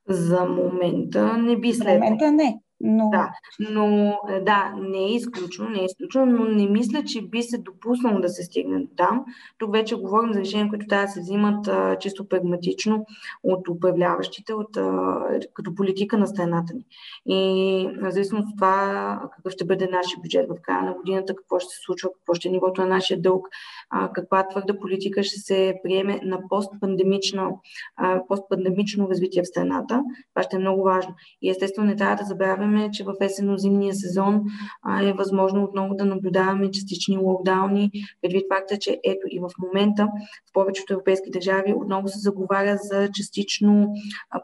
За 0.09 0.45
момента 0.45 1.37
не 1.37 1.57
би 1.57 1.73
следвало. 1.73 1.99
За 1.99 2.05
момента 2.05 2.33
не. 2.33 2.61
Но... 2.81 3.11
Да, 3.11 3.31
но 3.61 4.15
е, 4.29 4.41
да, 4.41 4.75
не 4.81 4.99
е 4.99 5.15
изключено, 5.15 5.69
не 5.69 5.81
е 5.81 5.85
изключено, 5.85 6.27
но 6.27 6.45
не 6.45 6.67
мисля, 6.67 7.05
че 7.05 7.23
би 7.23 7.43
се 7.43 7.59
допуснало 7.59 8.21
да 8.21 8.29
се 8.29 8.43
стигне 8.43 8.79
до 8.79 8.87
там. 8.97 9.25
Тук 9.59 9.73
вече 9.73 9.95
говорим 9.95 10.33
за 10.33 10.41
решения, 10.41 10.69
които 10.69 10.87
трябва 10.87 11.07
да 11.07 11.13
се 11.13 11.21
взимат 11.21 11.69
а, 11.69 11.97
чисто 11.99 12.29
прагматично 12.29 13.07
от 13.43 13.69
управляващите, 13.69 14.55
от, 14.55 14.77
а, 14.77 15.19
като 15.55 15.75
политика 15.75 16.19
на 16.19 16.27
страната 16.27 16.75
ни. 16.75 16.85
И 17.27 17.89
в 18.03 18.11
зависимост 18.11 18.49
от 18.49 18.57
това 18.57 19.21
какъв 19.37 19.53
ще 19.53 19.65
бъде 19.65 19.89
нашия 19.93 20.19
бюджет 20.23 20.49
в 20.49 20.63
края 20.63 20.83
на 20.83 20.95
годината, 20.95 21.35
какво 21.35 21.59
ще 21.59 21.75
се 21.75 21.81
случва, 21.85 22.11
какво 22.13 22.35
ще 22.35 22.49
е 22.49 22.53
нивото 22.53 22.81
на 22.81 22.87
нашия 22.87 23.21
дълг, 23.21 23.49
а, 23.91 24.13
каква 24.13 24.49
твърда 24.49 24.79
политика 24.79 25.23
ще 25.23 25.41
се 25.41 25.75
приеме 25.83 26.21
на 26.23 26.41
постпандемично, 26.49 27.61
а, 27.97 28.27
постпандемично 28.29 29.09
развитие 29.11 29.43
в 29.43 29.49
страната. 29.49 30.03
Това 30.35 30.43
ще 30.43 30.57
е 30.57 30.59
много 30.59 30.83
важно. 30.83 31.15
И 31.43 31.51
естествено 31.51 31.89
не 31.89 31.97
трябва 31.97 32.17
да 32.17 32.25
забравяме 32.25 32.70
Очакваме, 32.71 32.91
че 32.93 33.05
в 33.05 33.15
есенно-зимния 33.21 33.95
сезон 33.95 34.43
а, 34.83 35.05
е 35.05 35.13
възможно 35.13 35.65
отново 35.65 35.95
да 35.95 36.05
наблюдаваме 36.05 36.71
частични 36.71 37.17
локдауни, 37.17 37.91
предвид 38.23 38.45
факта, 38.55 38.79
че 38.79 39.01
ето 39.05 39.27
и 39.31 39.39
в 39.39 39.51
момента 39.59 40.09
в 40.51 40.53
повечето 40.53 40.93
европейски 40.93 41.31
държави 41.31 41.75
отново 41.77 42.09
се 42.09 42.19
заговаря 42.19 42.77
за 42.81 43.09
частично 43.15 43.89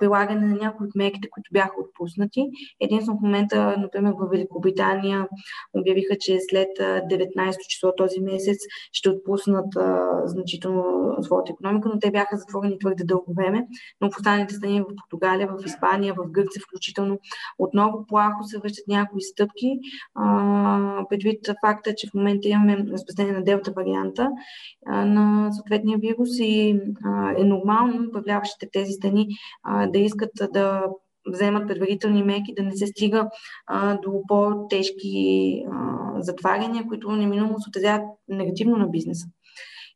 прилагане 0.00 0.46
на 0.46 0.54
някои 0.54 0.86
от 0.86 0.94
мерките, 0.94 1.28
които 1.30 1.50
бяха 1.52 1.72
отпуснати. 1.80 2.40
Единствено 2.80 3.18
в 3.18 3.22
момента, 3.22 3.76
например, 3.78 4.12
в 4.20 4.30
Великобритания 4.30 5.28
обявиха, 5.74 6.16
че 6.20 6.38
след 6.50 6.68
19 6.78 7.56
число 7.68 7.92
този 7.96 8.20
месец 8.20 8.58
ще 8.92 9.10
отпуснат 9.10 9.76
а, 9.76 10.06
значително 10.24 10.84
своята 11.22 11.52
економика, 11.52 11.88
но 11.88 11.98
те 11.98 12.10
бяха 12.10 12.36
затворени 12.36 12.78
твърде 12.78 13.04
дълго 13.04 13.34
време. 13.34 13.66
Но 14.00 14.10
в 14.10 14.16
останалите 14.16 14.54
страни 14.54 14.80
в 14.80 14.84
Португалия, 14.96 15.48
в 15.48 15.66
Испания, 15.66 16.14
в 16.14 16.30
Гърция 16.30 16.62
включително 16.62 17.18
отново 17.58 18.06
плахо 18.16 18.44
се 18.44 18.58
вършат 18.58 18.88
някои 18.88 19.22
стъпки, 19.22 19.78
а, 20.14 21.06
предвид 21.10 21.40
факта, 21.66 21.94
че 21.96 22.06
в 22.06 22.14
момента 22.14 22.48
имаме 22.48 22.86
разпределение 22.92 23.38
на 23.38 23.44
делта 23.44 23.72
варианта 23.76 24.28
а, 24.86 25.04
на 25.04 25.52
съответния 25.52 25.98
вирус 25.98 26.28
и 26.38 26.80
а, 27.04 27.34
е 27.38 27.44
нормално 27.44 28.08
управляващите 28.08 28.68
тези 28.72 28.92
страни 28.92 29.26
да 29.92 29.98
искат 29.98 30.30
да 30.52 30.82
вземат 31.32 31.68
предварителни 31.68 32.22
мерки, 32.22 32.54
да 32.56 32.62
не 32.62 32.76
се 32.76 32.86
стига 32.86 33.28
а, 33.66 33.98
до 33.98 34.22
по-тежки 34.28 35.62
а, 35.72 35.96
затваряния, 36.20 36.86
които 36.88 37.10
неминуемо 37.10 37.60
се 37.60 37.68
отразяват 37.68 38.04
негативно 38.28 38.76
на 38.76 38.88
бизнеса. 38.88 39.26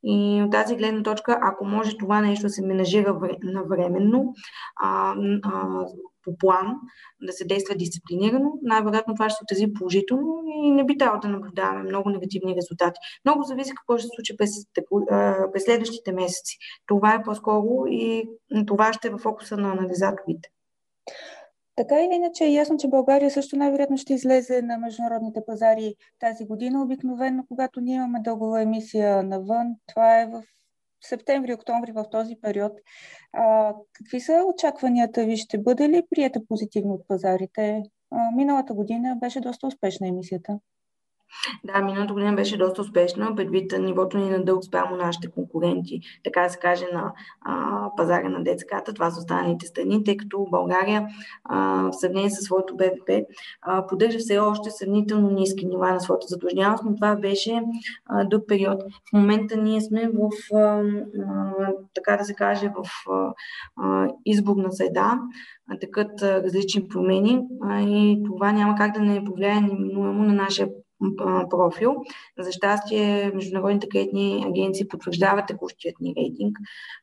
И 0.05 0.43
от 0.43 0.53
тази 0.53 0.77
гледна 0.77 1.03
точка, 1.03 1.39
ако 1.43 1.65
може 1.65 1.99
това 1.99 2.21
нещо 2.21 2.43
да 2.43 2.51
се 2.51 2.67
менажира 2.67 3.21
навременно, 3.43 4.35
а, 4.83 5.15
а, 5.43 5.85
по 6.25 6.37
план, 6.39 6.67
да 7.23 7.33
се 7.33 7.45
действа 7.45 7.75
дисциплинирано, 7.75 8.53
най-вероятно 8.63 9.15
това 9.15 9.29
ще 9.29 9.37
се 9.37 9.45
отрази 9.45 9.73
положително 9.73 10.43
и 10.65 10.71
не 10.71 10.85
би 10.85 10.99
трябвало 10.99 11.21
да 11.21 11.29
наблюдаваме 11.29 11.83
много 11.83 12.11
негативни 12.11 12.57
резултати. 12.57 13.01
Много 13.25 13.43
зависи 13.43 13.73
какво 13.77 13.99
ще 13.99 14.07
се 14.07 14.15
случи 14.17 14.37
през, 14.37 14.51
през 15.53 15.65
следващите 15.65 16.13
месеци. 16.13 16.59
Това 16.87 17.15
е 17.15 17.23
по-скоро 17.23 17.87
и 17.87 18.29
това 18.67 18.93
ще 18.93 19.09
е 19.09 19.11
в 19.11 19.19
фокуса 19.19 19.57
на 19.57 19.73
анализаторите. 19.73 20.49
Така 21.77 22.03
или 22.03 22.15
иначе 22.15 22.45
е 22.45 22.53
ясно, 22.53 22.77
че 22.77 22.89
България 22.89 23.31
също 23.31 23.57
най-вероятно 23.57 23.97
ще 23.97 24.15
излезе 24.15 24.63
на 24.63 24.79
международните 24.79 25.41
пазари 25.47 25.95
тази 26.19 26.47
година. 26.47 26.83
Обикновено, 26.83 27.45
когато 27.49 27.81
ние 27.81 27.95
имаме 27.95 28.21
дългова 28.21 28.63
емисия 28.63 29.23
навън, 29.23 29.67
това 29.89 30.21
е 30.21 30.27
в 30.27 30.43
септември, 31.01 31.55
октомври 31.55 31.93
в 31.93 32.05
този 32.11 32.37
период. 32.43 32.73
А, 33.33 33.75
какви 33.93 34.21
са 34.21 34.45
очакванията 34.55 35.25
ви? 35.25 35.37
Ще 35.37 35.59
бъде 35.59 35.89
ли 35.89 36.03
прията 36.11 36.41
позитивно 36.49 36.95
от 36.95 37.09
пазарите? 37.09 37.83
А, 38.11 38.31
миналата 38.37 38.75
година 38.75 39.17
беше 39.21 39.41
доста 39.41 39.67
успешна 39.67 40.09
емисията. 40.09 40.59
Да, 41.65 41.81
миналата 41.81 42.13
година 42.13 42.33
беше 42.33 42.59
доста 42.59 42.83
успешна, 42.83 43.35
предвид 43.37 43.73
нивото 43.79 44.19
ни 44.19 44.31
на 44.31 44.45
дълг 44.45 44.65
спрямо 44.65 44.97
нашите 44.97 45.31
конкуренти, 45.31 46.01
така 46.25 46.43
да 46.43 46.51
се 46.51 46.59
каже, 46.59 46.87
на 46.93 47.13
а, 47.41 47.87
пазара 47.97 48.29
на 48.29 48.45
детската. 48.45 48.95
Това 48.95 49.11
са 49.11 49.21
останалите 49.21 49.67
страни, 49.67 50.05
тъй 50.05 50.17
като 50.17 50.47
България 50.51 51.07
а, 51.45 51.83
в 51.83 51.93
сравнение 51.93 52.31
с 52.31 52.45
своето 52.45 52.77
БВП 52.77 53.27
поддържа 53.89 54.19
все 54.19 54.39
още 54.39 54.71
сравнително 54.71 55.31
ниски 55.31 55.67
нива 55.67 55.93
на 55.93 56.01
своята 56.01 56.27
задлъжнялост, 56.27 56.85
но 56.85 56.95
това 56.95 57.17
беше 57.17 57.63
а, 58.07 58.25
друг 58.25 58.43
период. 58.49 58.83
В 58.83 59.13
момента 59.13 59.57
ние 59.57 59.81
сме 59.81 60.09
в, 60.09 60.55
а, 60.55 60.59
а, 60.59 61.53
така 61.95 62.17
да 62.17 62.25
се 62.25 62.35
каже, 62.35 62.69
в 62.69 63.11
а, 63.11 63.33
а, 63.77 64.09
изборна 64.27 64.73
среда, 64.73 65.21
такът 65.81 66.23
различни 66.23 66.89
промени 66.89 67.41
а, 67.63 67.81
и 67.81 68.23
това 68.25 68.53
няма 68.53 68.75
как 68.75 68.95
да 68.95 69.01
не 69.01 69.25
повлияе 69.25 69.61
неминуемо 69.61 70.23
на 70.25 70.33
нашия 70.33 70.69
профил. 71.51 71.97
За 72.39 72.53
щастие, 72.53 73.33
международните 73.35 73.89
кредитни 73.89 74.45
агенции 74.49 74.89
потвърждават 74.89 75.47
текущият 75.47 76.01
ни 76.01 76.15
рейтинг, 76.17 76.59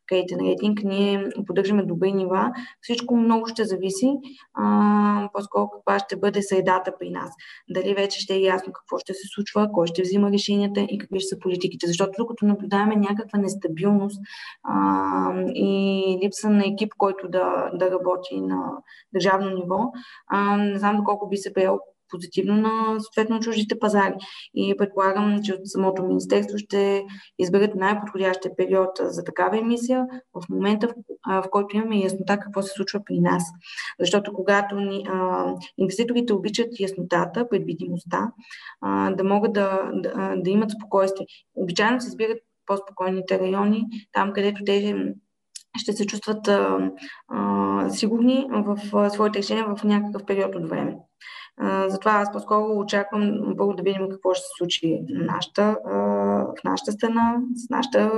кредитен 0.07 0.39
рейтинг. 0.39 0.79
Ние 0.83 1.29
поддържаме 1.47 1.83
добри 1.83 2.13
нива. 2.13 2.51
Всичко 2.81 3.15
много 3.15 3.47
ще 3.47 3.65
зависи 3.65 4.11
а, 4.53 5.29
по-скоро 5.33 5.69
каква 5.69 5.99
ще 5.99 6.15
бъде 6.15 6.41
средата 6.41 6.91
при 6.99 7.09
нас. 7.09 7.29
Дали 7.69 7.93
вече 7.93 8.19
ще 8.19 8.35
е 8.35 8.41
ясно 8.41 8.73
какво 8.73 8.97
ще 8.97 9.13
се 9.13 9.27
случва, 9.35 9.69
кой 9.73 9.87
ще 9.87 10.01
взима 10.01 10.31
решенията 10.31 10.81
и 10.89 10.97
какви 10.97 11.19
ще 11.19 11.35
са 11.35 11.39
политиките. 11.39 11.87
Защото 11.87 12.11
докато 12.17 12.45
наблюдаваме 12.45 12.95
някаква 12.95 13.39
нестабилност 13.39 14.21
а, 14.63 15.41
и 15.53 16.19
липса 16.23 16.49
на 16.49 16.63
екип, 16.65 16.93
който 16.97 17.27
да, 17.27 17.69
да 17.73 17.91
работи 17.91 18.41
на 18.41 18.71
държавно 19.13 19.49
ниво, 19.49 19.91
а, 20.27 20.57
не 20.57 20.79
знам 20.79 20.97
доколко 20.97 21.29
би 21.29 21.37
се 21.37 21.53
приел 21.53 21.79
позитивно 22.09 22.55
на 22.55 22.99
съответно 22.99 23.39
чуждите 23.39 23.79
пазари. 23.79 24.13
И 24.55 24.75
предполагам, 24.77 25.39
че 25.43 25.53
от 25.53 25.59
самото 25.63 26.03
министерство 26.03 26.57
ще 26.57 27.05
изберат 27.39 27.75
най-подходящия 27.75 28.55
период 28.55 28.89
за 28.99 29.23
такава 29.23 29.57
емисия 29.57 30.05
в 30.33 30.49
момента, 30.49 30.93
в, 31.27 31.43
който 31.51 31.77
имаме 31.77 31.99
яснота 31.99 32.39
какво 32.39 32.61
се 32.61 32.73
случва 32.73 32.99
при 33.05 33.19
нас. 33.19 33.43
Защото 33.99 34.33
когато 34.33 34.75
ни, 34.75 35.03
а, 35.09 35.45
инвеститорите 35.77 36.33
обичат 36.33 36.79
яснотата, 36.79 37.49
предвидимостта, 37.49 38.31
а, 38.81 39.11
да 39.11 39.23
могат 39.23 39.53
да, 39.53 39.91
да, 39.93 40.33
да 40.37 40.49
имат 40.49 40.71
спокойствие. 40.71 41.25
Обичайно 41.55 42.01
се 42.01 42.07
избират 42.07 42.37
по-спокойните 42.65 43.39
райони, 43.39 43.85
там 44.11 44.33
където 44.33 44.63
те 44.65 44.95
ще 45.77 45.93
се 45.93 46.05
чувстват 46.05 46.47
а, 46.47 46.91
а, 47.27 47.89
сигурни 47.89 48.47
в 48.51 48.77
а, 48.93 49.09
своите 49.09 49.39
решения 49.39 49.75
в 49.75 49.83
някакъв 49.83 50.25
период 50.25 50.55
от 50.55 50.69
време 50.69 50.97
затова 51.87 52.11
аз 52.11 52.31
по-скоро 52.31 52.79
очаквам 52.79 53.53
първо 53.57 53.73
да 53.73 53.83
видим 53.83 54.09
какво 54.09 54.33
ще 54.33 54.41
се 54.41 54.49
случи 54.57 55.01
нашата, 55.09 55.77
в 55.85 56.63
нашата 56.63 56.91
страна, 56.91 57.37
с 57.55 57.69
нашата 57.69 58.11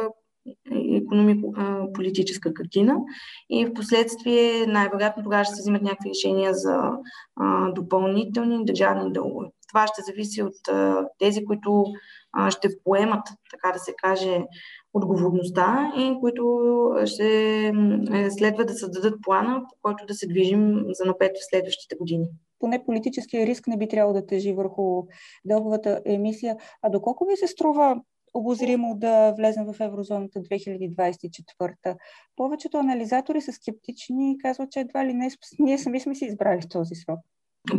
економико-политическа 0.72 2.54
картина 2.54 2.96
и 3.50 3.66
в 3.66 3.74
последствие 3.74 4.66
най-вероятно 4.68 5.24
тогава 5.24 5.44
ще 5.44 5.56
се 5.56 5.62
взимат 5.62 5.82
някакви 5.82 6.10
решения 6.10 6.54
за 6.54 6.92
допълнителни 7.76 8.66
държавни 8.66 9.14
дългове. 9.14 9.48
Това 9.68 9.88
ще 9.88 10.02
зависи 10.02 10.44
от 10.44 10.56
тези, 11.20 11.46
които 11.46 11.86
ще 12.50 12.70
поемат, 12.84 13.24
така 13.52 13.72
да 13.74 13.80
се 13.80 13.94
каже, 13.98 14.46
отговорността 14.94 15.92
и 15.98 16.18
които 16.20 16.70
ще 17.06 17.74
следва 18.30 18.66
да 18.66 18.74
създадат 18.74 19.22
плана, 19.22 19.62
по 19.70 19.76
който 19.82 20.06
да 20.06 20.14
се 20.14 20.28
движим 20.28 20.86
за 20.90 21.06
напред 21.06 21.32
в 21.36 21.50
следващите 21.50 21.96
години 21.96 22.26
поне 22.60 22.86
политическия 22.86 23.46
риск 23.46 23.68
не 23.68 23.78
би 23.78 23.88
трябвало 23.88 24.14
да 24.14 24.26
тежи 24.26 24.54
върху 24.54 25.04
дълговата 25.46 26.02
емисия. 26.06 26.58
А 26.82 26.90
доколко 26.90 27.26
ви 27.26 27.38
се 27.38 27.48
струва 27.48 28.02
обозримо 28.34 28.96
да 28.98 29.34
влезем 29.38 29.66
в 29.66 29.76
еврозоната 29.80 30.40
2024. 30.40 31.98
Повечето 32.36 32.78
анализатори 32.78 33.42
са 33.42 33.52
скептични 33.52 34.32
и 34.32 34.38
казват, 34.38 34.72
че 34.72 34.80
едва 34.80 35.06
ли 35.06 35.14
не 35.14 35.30
ние 35.60 35.78
сами 35.78 36.00
сме 36.00 36.16
си 36.16 36.26
избрали 36.26 36.62
този 36.70 36.96
срок. 36.96 37.20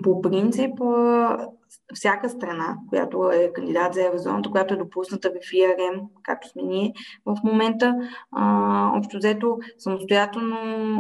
По 0.03 0.23
принцип, 0.23 0.73
всяка 1.95 2.29
страна, 2.29 2.77
която 2.89 3.31
е 3.33 3.53
кандидат 3.53 3.95
за 3.95 4.07
еврозоната, 4.07 4.51
която 4.51 4.75
е 4.75 4.77
допусната 4.77 5.31
в 5.31 5.53
ИРМ, 5.53 6.01
както 6.23 6.49
сме 6.49 6.63
ние 6.63 6.93
в 7.27 7.37
момента, 7.45 7.95
а, 8.33 8.93
общо 8.99 9.17
взето 9.17 9.59
самостоятелно 9.79 10.57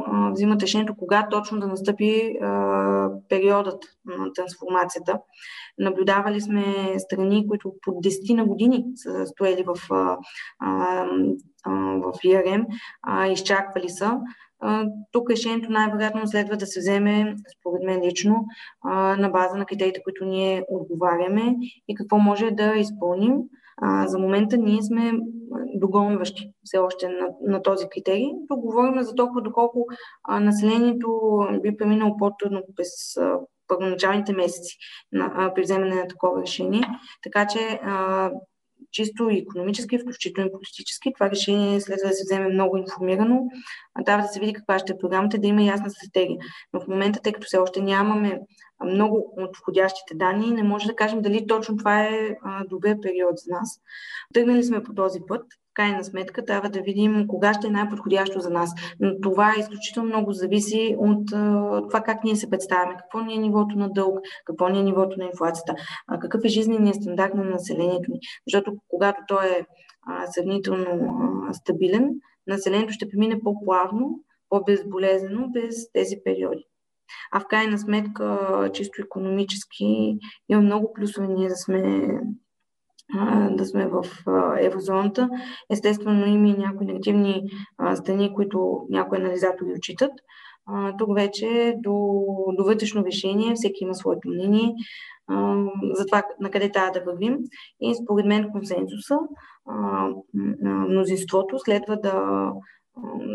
а, 0.06 0.30
взимат 0.30 0.62
решението 0.62 0.96
кога 0.96 1.28
точно 1.30 1.60
да 1.60 1.66
настъпи 1.66 2.38
а, 2.42 3.10
периодът 3.28 3.84
на 4.04 4.32
трансформацията. 4.32 5.18
Наблюдавали 5.78 6.40
сме 6.40 6.94
страни, 6.98 7.48
които 7.48 7.72
по 7.82 7.90
10 7.90 8.36
на 8.36 8.44
години 8.44 8.84
са 8.94 9.26
стояли 9.26 9.64
в, 9.66 9.76
а, 9.90 10.18
а, 10.58 11.06
в 11.96 12.12
ИРМ, 12.24 12.66
а, 13.02 13.26
изчаквали 13.26 13.88
са. 13.88 14.20
Тук 15.12 15.30
решението 15.30 15.72
най-вероятно 15.72 16.26
следва 16.26 16.56
да 16.56 16.66
се 16.66 16.80
вземе, 16.80 17.34
според 17.60 17.82
мен 17.82 18.00
лично, 18.04 18.44
на 19.18 19.28
база 19.32 19.56
на 19.56 19.66
критериите, 19.66 20.02
които 20.02 20.24
ние 20.24 20.64
отговаряме 20.68 21.54
и 21.88 21.94
какво 21.94 22.18
може 22.18 22.50
да 22.50 22.74
изпълним. 22.74 23.34
За 24.06 24.18
момента 24.18 24.56
ние 24.56 24.82
сме 24.82 25.12
догонващи 25.74 26.52
все 26.64 26.78
още 26.78 27.08
на, 27.08 27.28
на 27.46 27.62
този 27.62 27.86
критерий. 27.88 28.28
Тук 28.48 28.60
говорим 28.60 29.02
за 29.02 29.14
толкова 29.14 29.42
доколко 29.42 29.86
населението 30.40 31.40
би 31.62 31.76
преминало 31.76 32.16
по-трудно 32.16 32.62
през 32.76 32.88
първоначалните 33.68 34.32
месеци 34.32 34.76
на, 35.12 35.52
при 35.54 35.62
вземане 35.62 35.94
на 35.94 36.08
такова 36.08 36.42
решение. 36.42 36.82
Така 37.22 37.46
че 37.46 37.80
чисто 38.90 39.28
економически, 39.28 39.98
включително 39.98 40.48
и 40.48 40.52
политически. 40.52 41.12
Това 41.12 41.30
решение 41.30 41.80
следва 41.80 42.08
да 42.08 42.14
се 42.14 42.24
вземе 42.24 42.48
много 42.48 42.76
информирано. 42.76 43.40
Трябва 44.06 44.22
да 44.22 44.28
се 44.28 44.40
види 44.40 44.52
каква 44.52 44.78
ще 44.78 44.92
е 44.92 44.98
програмата, 44.98 45.38
да 45.38 45.46
има 45.46 45.62
ясна 45.62 45.90
стратегия. 45.90 46.38
Но 46.72 46.80
в 46.80 46.88
момента, 46.88 47.20
тъй 47.22 47.32
като 47.32 47.46
все 47.46 47.58
още 47.58 47.82
нямаме 47.82 48.40
много 48.84 49.34
от 49.36 49.56
входящите 49.56 50.14
данни, 50.14 50.50
не 50.50 50.62
може 50.62 50.86
да 50.86 50.96
кажем 50.96 51.22
дали 51.22 51.46
точно 51.46 51.76
това 51.76 52.02
е 52.02 52.36
добър 52.68 52.96
период 53.02 53.32
за 53.36 53.54
нас. 53.54 53.80
Тръгнали 54.34 54.64
сме 54.64 54.82
по 54.82 54.94
този 54.94 55.20
път 55.28 55.42
крайна 55.74 56.04
сметка 56.04 56.44
трябва 56.44 56.70
да 56.70 56.80
видим 56.80 57.26
кога 57.28 57.54
ще 57.54 57.66
е 57.66 57.70
най-подходящо 57.70 58.40
за 58.40 58.50
нас. 58.50 58.70
Но 59.00 59.20
това 59.20 59.54
е 59.56 59.60
изключително 59.60 60.08
много 60.08 60.32
зависи 60.32 60.96
от 60.98 61.26
това 61.88 62.00
как 62.04 62.24
ние 62.24 62.36
се 62.36 62.50
представяме, 62.50 62.96
какво 62.96 63.20
ни 63.20 63.34
е 63.34 63.38
нивото 63.38 63.78
на 63.78 63.90
дълг, 63.92 64.18
какво 64.44 64.68
ни 64.68 64.80
е 64.80 64.82
нивото 64.82 65.18
на 65.18 65.24
инфлацията, 65.24 65.74
какъв 66.20 66.40
е 66.44 66.48
жизненият 66.48 67.02
стандарт 67.02 67.34
на 67.34 67.44
населението 67.44 68.10
ни. 68.10 68.18
Защото 68.46 68.76
когато 68.88 69.20
той 69.28 69.46
е 69.46 69.66
сравнително 70.34 71.12
стабилен, 71.52 72.10
населението 72.46 72.92
ще 72.92 73.08
премине 73.08 73.40
по-плавно, 73.40 74.20
по-безболезнено 74.48 75.48
без 75.48 75.92
тези 75.92 76.16
периоди. 76.24 76.64
А 77.32 77.40
в 77.40 77.46
крайна 77.46 77.78
сметка, 77.78 78.70
чисто 78.72 79.02
економически, 79.02 80.18
има 80.48 80.60
много 80.60 80.92
плюсове 80.92 81.28
ние 81.28 81.48
да 81.48 81.56
сме 81.56 82.08
да 83.50 83.66
сме 83.66 83.86
в 83.86 84.04
еврозоната. 84.60 85.28
Естествено, 85.70 86.26
има 86.26 86.48
и 86.48 86.58
някои 86.58 86.86
негативни 86.86 87.42
страни, 87.94 88.34
които 88.34 88.86
някои 88.90 89.18
анализатори 89.18 89.72
отчитат. 89.72 90.12
Тук 90.98 91.14
вече 91.14 91.74
до, 91.78 92.24
до 92.58 92.64
вътрешно 92.64 93.04
решение 93.04 93.54
всеки 93.54 93.84
има 93.84 93.94
своето 93.94 94.28
мнение 94.28 94.74
за 95.92 96.06
това 96.06 96.22
на 96.40 96.50
къде 96.50 96.70
трябва 96.70 96.90
да 96.90 97.04
вървим. 97.04 97.38
И 97.80 97.94
според 97.94 98.26
мен 98.26 98.50
консенсуса, 98.52 99.18
мнозинството 100.88 101.58
следва 101.58 101.96
да, 101.96 102.50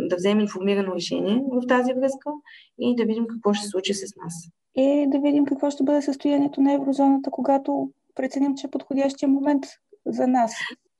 да 0.09 0.15
вземе 0.15 0.41
информирано 0.41 0.95
решение 0.95 1.43
в 1.51 1.67
тази 1.67 1.93
връзка 1.93 2.29
и 2.79 2.95
да 2.95 3.03
видим 3.05 3.25
какво 3.29 3.53
ще 3.53 3.63
се 3.63 3.69
случи 3.69 3.93
с 3.93 4.15
нас. 4.23 4.33
И 4.75 5.05
да 5.09 5.19
видим 5.19 5.45
какво 5.45 5.69
ще 5.69 5.83
бъде 5.83 6.01
състоянието 6.01 6.61
на 6.61 6.73
еврозоната, 6.73 7.31
когато 7.31 7.89
преценим, 8.15 8.55
че 8.55 8.67
е 8.67 8.71
подходящия 8.71 9.29
момент 9.29 9.65
за 10.05 10.27
нас. 10.27 10.53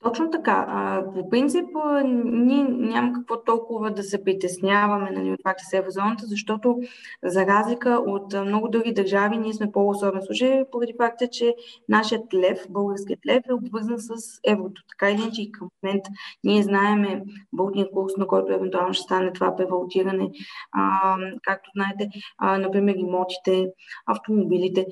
Точно 0.06 0.30
така. 0.32 0.68
По 1.16 1.30
принцип, 1.30 1.66
ние 2.06 2.64
няма 2.64 3.14
какво 3.14 3.44
толкова 3.44 3.92
да 3.92 4.04
се 4.04 4.24
притесняваме 4.24 5.12
на 5.12 5.24
нали, 5.24 5.36
факта 5.44 5.64
с 5.70 5.74
еврозоната, 5.74 6.26
защото 6.26 6.80
за 7.24 7.46
разлика 7.46 8.02
от 8.08 8.34
много 8.46 8.68
други 8.68 8.94
държави, 8.94 9.38
ние 9.38 9.54
сме 9.54 9.72
по-особен 9.72 10.22
случай, 10.22 10.64
поради 10.72 10.94
факта, 10.98 11.28
че 11.28 11.56
нашият 11.90 12.34
лев, 12.34 12.66
българският 12.70 13.26
лев 13.26 13.44
е 13.50 13.54
обвързан 13.54 14.00
с 14.00 14.40
еврото. 14.48 14.82
Така 14.90 15.12
или 15.12 15.22
иначе 15.22 15.42
и 15.42 15.52
към 15.52 15.70
момент 15.84 16.04
ние 16.44 16.64
знаеме 16.64 17.24
валутния 17.58 17.92
курс, 17.92 18.14
на 18.18 18.28
който 18.28 18.54
евентуално 18.54 18.94
ще 18.94 19.04
стане 19.04 19.34
това 19.34 19.56
превалутиране. 19.56 20.30
А, 20.72 21.18
както 21.44 21.70
знаете, 21.76 22.10
а, 22.38 22.58
например, 22.58 22.96
имотите, 22.98 23.68
автомобилите. 24.06 24.86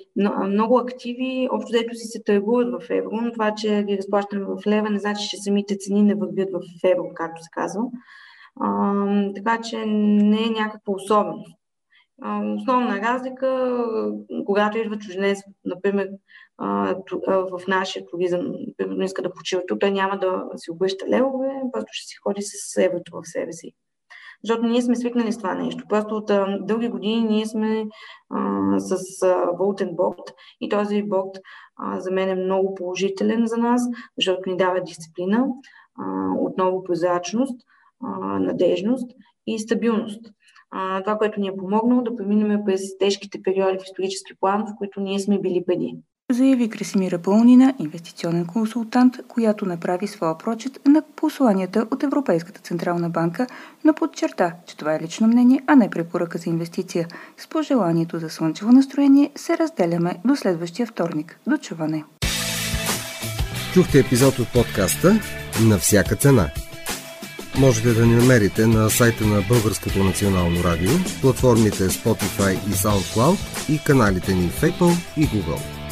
Много 0.47 0.77
активи, 0.77 1.47
общо 1.51 1.71
дето 1.71 1.95
си 1.95 2.07
се 2.07 2.23
търгуват 2.23 2.81
в 2.81 2.89
евро, 2.89 3.11
но 3.11 3.31
това, 3.31 3.53
че 3.55 3.83
ги 3.83 3.97
разплащаме 3.97 4.45
в 4.45 4.67
лева, 4.67 4.89
не 4.89 5.02
значи, 5.03 5.29
че 5.29 5.37
самите 5.37 5.77
цени 5.77 6.03
не 6.03 6.15
вървят 6.15 6.49
в 6.53 6.59
евро, 6.83 7.09
както 7.15 7.43
се 7.43 7.49
казва. 7.51 7.81
А, 8.59 9.03
така 9.35 9.61
че 9.61 9.85
не 9.85 10.43
е 10.43 10.49
някаква 10.49 10.93
особеност. 10.93 11.57
Основна 12.57 13.01
разлика, 13.01 13.77
когато 14.45 14.77
идва 14.77 14.97
чужденец, 14.97 15.39
например, 15.65 16.09
в 17.25 17.61
нашия 17.67 18.05
туризъм, 18.05 18.53
примерно 18.77 19.03
иска 19.03 19.21
да 19.21 19.33
почива 19.33 19.61
тук, 19.67 19.79
той 19.79 19.91
няма 19.91 20.19
да 20.19 20.43
си 20.55 20.71
обръща 20.71 21.07
левове, 21.07 21.49
просто 21.73 21.89
ще 21.91 22.07
си 22.07 22.15
ходи 22.15 22.41
с 22.41 22.77
еврото 22.77 23.11
в 23.11 23.27
себе 23.27 23.53
си. 23.53 23.71
Защото 24.43 24.67
ние 24.67 24.81
сме 24.81 24.95
свикнали 24.95 25.31
с 25.31 25.37
това 25.37 25.55
нещо. 25.55 25.83
Просто 25.89 26.15
от 26.15 26.29
а, 26.29 26.57
дълги 26.61 26.87
години 26.87 27.21
ние 27.21 27.45
сме 27.45 27.85
а, 28.29 28.79
с 28.79 29.23
а, 29.23 29.51
валутен 29.59 29.95
и 30.61 30.69
този 30.69 31.03
борт 31.03 31.39
а, 31.75 31.99
за 31.99 32.11
мен 32.11 32.29
е 32.29 32.35
много 32.35 32.75
положителен 32.75 33.45
за 33.45 33.57
нас, 33.57 33.81
защото 34.17 34.49
ни 34.49 34.57
дава 34.57 34.81
дисциплина, 34.81 35.45
а, 35.99 36.33
отново 36.39 36.83
прозрачност, 36.83 37.61
надежност 38.39 39.11
и 39.47 39.59
стабилност. 39.59 40.31
А, 40.71 41.03
това, 41.03 41.17
което 41.17 41.39
ни 41.39 41.47
е 41.47 41.57
помогнало 41.57 42.01
да 42.01 42.15
преминем 42.15 42.61
през 42.65 42.97
тежките 42.97 43.41
периоди 43.41 43.77
в 43.79 43.83
исторически 43.83 44.33
план, 44.39 44.65
в 44.67 44.77
които 44.77 45.01
ние 45.01 45.19
сме 45.19 45.39
били 45.39 45.63
преди 45.65 45.95
заяви 46.31 46.69
Красимира 46.69 47.17
Пълнина, 47.17 47.73
инвестиционен 47.79 48.45
консултант, 48.45 49.17
която 49.27 49.65
направи 49.65 50.07
своя 50.07 50.37
прочит 50.37 50.79
на 50.87 51.03
посланията 51.15 51.87
от 51.91 52.03
Европейската 52.03 52.61
Централна 52.61 53.09
банка, 53.09 53.47
но 53.83 53.93
подчерта, 53.93 54.53
че 54.67 54.77
това 54.77 54.95
е 54.95 54.99
лично 54.99 55.27
мнение, 55.27 55.61
а 55.67 55.75
не 55.75 55.89
препоръка 55.89 56.37
за 56.37 56.49
инвестиция. 56.49 57.07
С 57.37 57.47
пожеланието 57.47 58.19
за 58.19 58.29
слънчево 58.29 58.71
настроение 58.71 59.31
се 59.35 59.57
разделяме 59.57 60.15
до 60.25 60.35
следващия 60.35 60.87
вторник. 60.87 61.39
До 61.47 61.57
чуване! 61.57 62.03
Чухте 63.73 63.99
епизод 63.99 64.39
от 64.39 64.53
подкаста 64.53 65.19
«На 65.67 65.77
всяка 65.77 66.15
цена». 66.15 66.49
Можете 67.59 67.93
да 67.93 68.05
ни 68.05 68.15
намерите 68.15 68.67
на 68.67 68.89
сайта 68.89 69.25
на 69.25 69.41
Българското 69.49 70.03
национално 70.03 70.63
радио, 70.63 70.91
платформите 71.21 71.83
Spotify 71.83 72.53
и 72.53 72.71
SoundCloud 72.71 73.37
и 73.69 73.79
каналите 73.85 74.33
ни 74.33 74.49
в 74.49 74.61
Apple 74.61 75.17
и 75.17 75.27
Google. 75.27 75.82